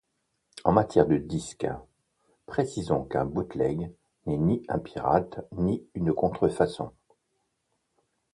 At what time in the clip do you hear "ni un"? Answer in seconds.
4.39-4.79